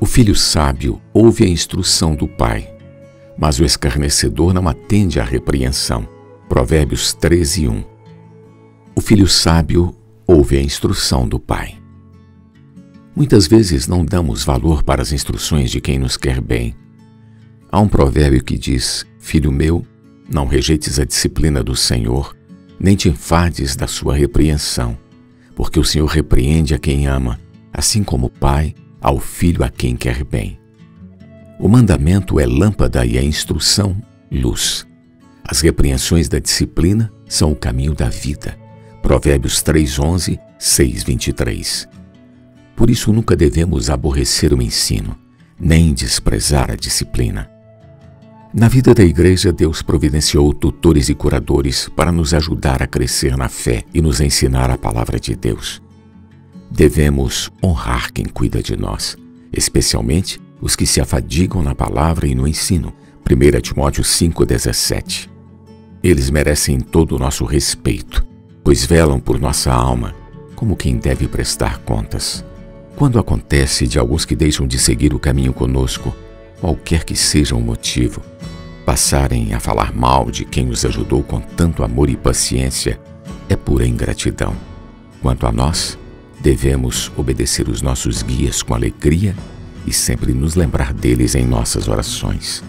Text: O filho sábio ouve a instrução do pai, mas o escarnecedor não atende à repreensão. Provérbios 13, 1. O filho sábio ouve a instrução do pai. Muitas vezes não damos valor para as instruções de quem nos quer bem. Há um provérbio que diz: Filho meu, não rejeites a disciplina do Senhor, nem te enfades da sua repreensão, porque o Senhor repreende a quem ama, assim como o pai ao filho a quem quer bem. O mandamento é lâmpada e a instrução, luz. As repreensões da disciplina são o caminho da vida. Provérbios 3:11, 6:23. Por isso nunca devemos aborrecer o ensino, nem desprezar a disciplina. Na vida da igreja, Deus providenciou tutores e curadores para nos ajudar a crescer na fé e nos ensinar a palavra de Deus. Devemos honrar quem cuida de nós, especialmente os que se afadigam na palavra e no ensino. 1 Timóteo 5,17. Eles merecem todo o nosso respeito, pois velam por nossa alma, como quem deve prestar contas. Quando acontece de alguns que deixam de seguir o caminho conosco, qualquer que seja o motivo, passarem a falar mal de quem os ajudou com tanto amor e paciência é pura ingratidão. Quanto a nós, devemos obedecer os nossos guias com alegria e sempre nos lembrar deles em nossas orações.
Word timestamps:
O 0.00 0.06
filho 0.06 0.36
sábio 0.36 1.02
ouve 1.12 1.44
a 1.44 1.48
instrução 1.48 2.14
do 2.14 2.28
pai, 2.28 2.72
mas 3.36 3.58
o 3.58 3.64
escarnecedor 3.64 4.54
não 4.54 4.68
atende 4.68 5.18
à 5.18 5.24
repreensão. 5.24 6.08
Provérbios 6.48 7.12
13, 7.12 7.66
1. 7.66 7.84
O 8.94 9.00
filho 9.00 9.26
sábio 9.26 9.92
ouve 10.24 10.56
a 10.56 10.62
instrução 10.62 11.26
do 11.26 11.40
pai. 11.40 11.76
Muitas 13.14 13.48
vezes 13.48 13.88
não 13.88 14.04
damos 14.04 14.44
valor 14.44 14.84
para 14.84 15.02
as 15.02 15.12
instruções 15.12 15.68
de 15.68 15.80
quem 15.80 15.98
nos 15.98 16.16
quer 16.16 16.40
bem. 16.40 16.76
Há 17.68 17.80
um 17.80 17.88
provérbio 17.88 18.44
que 18.44 18.56
diz: 18.56 19.04
Filho 19.18 19.50
meu, 19.50 19.84
não 20.32 20.46
rejeites 20.46 21.00
a 21.00 21.04
disciplina 21.04 21.60
do 21.60 21.74
Senhor, 21.74 22.36
nem 22.78 22.94
te 22.94 23.08
enfades 23.08 23.74
da 23.74 23.88
sua 23.88 24.14
repreensão, 24.14 24.96
porque 25.56 25.80
o 25.80 25.84
Senhor 25.84 26.06
repreende 26.06 26.72
a 26.72 26.78
quem 26.78 27.08
ama, 27.08 27.40
assim 27.72 28.04
como 28.04 28.26
o 28.26 28.30
pai 28.30 28.76
ao 29.00 29.18
filho 29.18 29.64
a 29.64 29.68
quem 29.68 29.96
quer 29.96 30.24
bem. 30.24 30.58
O 31.58 31.68
mandamento 31.68 32.38
é 32.38 32.46
lâmpada 32.46 33.04
e 33.04 33.18
a 33.18 33.22
instrução, 33.22 33.96
luz. 34.30 34.86
As 35.44 35.60
repreensões 35.60 36.28
da 36.28 36.38
disciplina 36.38 37.10
são 37.28 37.52
o 37.52 37.56
caminho 37.56 37.94
da 37.94 38.08
vida. 38.08 38.56
Provérbios 39.02 39.62
3:11, 39.62 40.38
6:23. 40.58 41.88
Por 42.76 42.90
isso 42.90 43.12
nunca 43.12 43.34
devemos 43.34 43.90
aborrecer 43.90 44.52
o 44.52 44.62
ensino, 44.62 45.18
nem 45.58 45.92
desprezar 45.92 46.70
a 46.70 46.76
disciplina. 46.76 47.50
Na 48.54 48.68
vida 48.68 48.94
da 48.94 49.02
igreja, 49.02 49.52
Deus 49.52 49.82
providenciou 49.82 50.54
tutores 50.54 51.08
e 51.08 51.14
curadores 51.14 51.88
para 51.88 52.12
nos 52.12 52.32
ajudar 52.32 52.82
a 52.82 52.86
crescer 52.86 53.36
na 53.36 53.48
fé 53.48 53.84
e 53.92 54.00
nos 54.00 54.20
ensinar 54.20 54.70
a 54.70 54.78
palavra 54.78 55.18
de 55.18 55.34
Deus. 55.34 55.82
Devemos 56.70 57.50
honrar 57.62 58.12
quem 58.12 58.26
cuida 58.26 58.62
de 58.62 58.76
nós, 58.76 59.16
especialmente 59.52 60.40
os 60.60 60.76
que 60.76 60.86
se 60.86 61.00
afadigam 61.00 61.62
na 61.62 61.74
palavra 61.74 62.26
e 62.26 62.34
no 62.34 62.46
ensino. 62.46 62.92
1 63.30 63.60
Timóteo 63.60 64.02
5,17. 64.02 65.28
Eles 66.02 66.30
merecem 66.30 66.80
todo 66.80 67.16
o 67.16 67.18
nosso 67.18 67.44
respeito, 67.44 68.24
pois 68.62 68.84
velam 68.84 69.18
por 69.18 69.40
nossa 69.40 69.72
alma, 69.72 70.14
como 70.54 70.76
quem 70.76 70.96
deve 70.96 71.26
prestar 71.26 71.78
contas. 71.78 72.44
Quando 72.96 73.18
acontece 73.18 73.86
de 73.86 73.98
alguns 73.98 74.24
que 74.24 74.34
deixam 74.34 74.66
de 74.66 74.78
seguir 74.78 75.14
o 75.14 75.18
caminho 75.18 75.52
conosco, 75.52 76.14
qualquer 76.60 77.04
que 77.04 77.14
seja 77.14 77.54
o 77.54 77.60
motivo, 77.60 78.22
passarem 78.84 79.54
a 79.54 79.60
falar 79.60 79.94
mal 79.94 80.30
de 80.30 80.44
quem 80.44 80.68
os 80.68 80.84
ajudou 80.84 81.22
com 81.22 81.40
tanto 81.40 81.84
amor 81.84 82.08
e 82.08 82.16
paciência 82.16 82.98
é 83.48 83.54
pura 83.54 83.86
ingratidão. 83.86 84.54
Quanto 85.20 85.46
a 85.46 85.52
nós, 85.52 85.98
devemos 86.40 87.10
obedecer 87.16 87.68
os 87.68 87.82
nossos 87.82 88.22
guias 88.22 88.62
com 88.62 88.74
alegria 88.74 89.34
e 89.86 89.92
sempre 89.92 90.32
nos 90.32 90.54
lembrar 90.54 90.92
deles 90.92 91.34
em 91.34 91.46
nossas 91.46 91.88
orações. 91.88 92.62